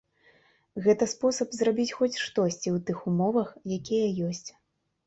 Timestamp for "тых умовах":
2.89-3.57